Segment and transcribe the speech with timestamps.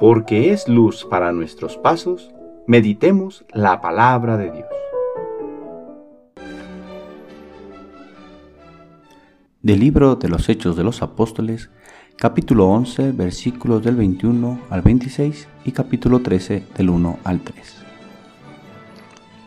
[0.00, 2.30] porque es luz para nuestros pasos,
[2.66, 4.66] meditemos la palabra de Dios.
[9.60, 11.68] Del libro de los Hechos de los Apóstoles,
[12.16, 17.76] capítulo 11, versículos del 21 al 26 y capítulo 13 del 1 al 3.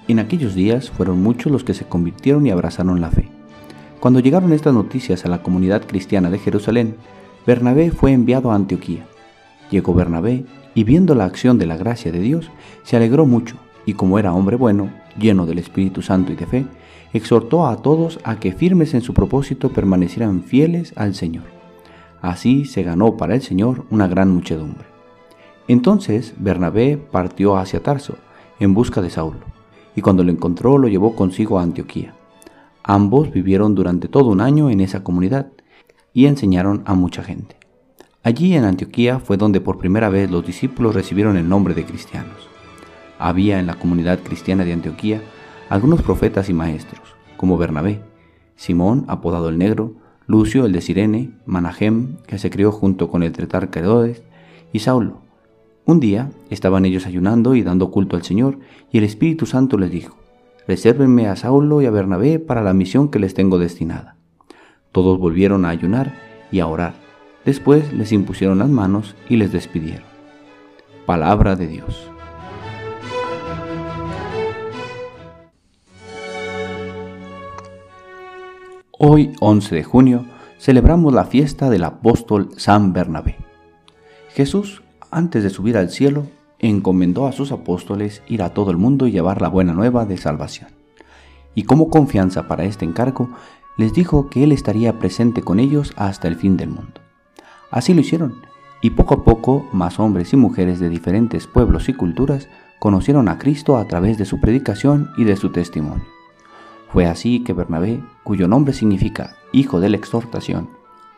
[0.08, 3.28] En aquellos días fueron muchos los que se convirtieron y abrazaron la fe.
[4.00, 6.96] Cuando llegaron estas noticias a la comunidad cristiana de Jerusalén,
[7.48, 9.08] Bernabé fue enviado a Antioquía
[9.73, 10.45] Llegó Bernabé
[10.76, 12.52] y viendo la acción de la gracia de Dios,
[12.84, 13.55] se alegró mucho
[13.88, 16.68] y como era hombre bueno, lleno del Espíritu Santo y de fe,
[17.12, 21.46] exhortó a todos a que firmes en su propósito permanecieran fieles al Señor.
[22.22, 24.86] Así se ganó para el Señor una gran muchedumbre.
[25.68, 28.13] Entonces Bernabé partió hacia Tarso
[28.60, 29.40] en busca de Saulo,
[29.96, 32.13] y cuando lo encontró lo llevó consigo a Antioquía.
[32.84, 35.48] Ambos vivieron durante todo un año en esa comunidad
[36.13, 37.62] y enseñaron a mucha gente.
[38.26, 42.48] Allí en Antioquía fue donde por primera vez los discípulos recibieron el nombre de cristianos.
[43.20, 45.21] Había en la comunidad cristiana de Antioquía
[45.70, 47.01] algunos profetas y maestros,
[47.35, 47.99] como Bernabé,
[48.55, 53.34] Simón, apodado el Negro, Lucio, el de Sirene, Manahem, que se crió junto con el
[53.34, 54.24] tretarca Herodes,
[54.71, 55.20] y Saulo.
[55.84, 58.57] Un día estaban ellos ayunando y dando culto al Señor,
[58.90, 60.16] y el Espíritu Santo les dijo,
[60.66, 64.16] Resérvenme a Saulo y a Bernabé para la misión que les tengo destinada.
[64.94, 66.13] Todos volvieron a ayunar
[66.53, 67.03] y a orar
[67.46, 70.06] Después les impusieron las manos y les despidieron.
[71.06, 72.09] Palabra de Dios.
[78.97, 80.25] Hoy, 11 de junio,
[80.58, 83.35] celebramos la fiesta del apóstol San Bernabé.
[84.30, 84.81] Jesús,
[85.12, 86.28] antes de subir al cielo,
[86.59, 90.16] encomendó a sus apóstoles ir a todo el mundo y llevar la buena nueva de
[90.16, 90.69] salvación.
[91.56, 93.30] Y como confianza para este encargo,
[93.78, 97.03] les dijo que Él estaría presente con ellos hasta el fin del mundo.
[97.74, 98.35] Así lo hicieron,
[98.81, 102.47] y poco a poco más hombres y mujeres de diferentes pueblos y culturas
[102.78, 106.06] conocieron a Cristo a través de su predicación y de su testimonio.
[106.89, 110.69] Fue así que Bernabé, cuyo nombre significa hijo de la exhortación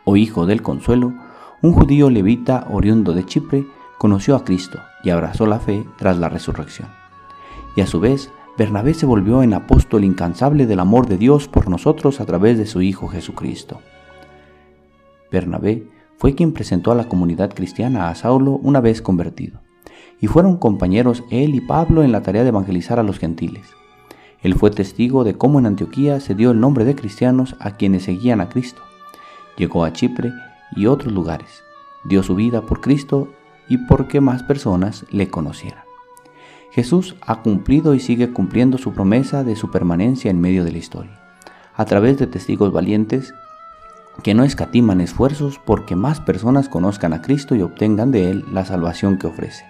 [0.04, 1.12] o hijo del consuelo,
[1.60, 3.66] un judío levita oriundo de Chipre,
[3.98, 6.88] conoció a Cristo y abrazó la fe tras la resurrección.
[7.76, 11.68] Y a su vez, Bernabé se volvió en apóstol incansable del amor de Dios por
[11.68, 13.80] nosotros a través de su Hijo Jesucristo.
[15.30, 19.60] Bernabé fue quien presentó a la comunidad cristiana a Saulo una vez convertido,
[20.20, 23.66] y fueron compañeros él y Pablo en la tarea de evangelizar a los gentiles.
[24.42, 28.04] Él fue testigo de cómo en Antioquía se dio el nombre de cristianos a quienes
[28.04, 28.80] seguían a Cristo.
[29.56, 30.32] Llegó a Chipre
[30.74, 31.62] y otros lugares,
[32.04, 33.28] dio su vida por Cristo
[33.68, 35.84] y porque más personas le conocieran.
[36.70, 40.78] Jesús ha cumplido y sigue cumpliendo su promesa de su permanencia en medio de la
[40.78, 41.18] historia,
[41.74, 43.32] a través de testigos valientes
[44.22, 48.64] que no escatiman esfuerzos porque más personas conozcan a Cristo y obtengan de Él la
[48.64, 49.64] salvación que ofrece.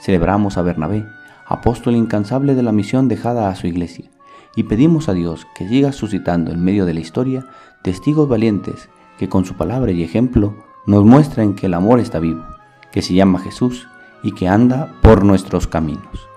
[0.00, 1.06] Celebramos a Bernabé,
[1.46, 4.10] apóstol incansable de la misión dejada a su iglesia,
[4.54, 7.46] y pedimos a Dios que siga suscitando en medio de la historia
[7.82, 8.88] testigos valientes
[9.18, 10.54] que con su palabra y ejemplo
[10.86, 12.44] nos muestren que el amor está vivo,
[12.92, 13.88] que se llama Jesús
[14.22, 16.28] y que anda por nuestros caminos.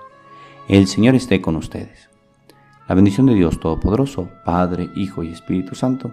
[0.68, 2.08] El Señor esté con ustedes.
[2.88, 6.12] La bendición de Dios Todopoderoso, Padre, Hijo y Espíritu Santo,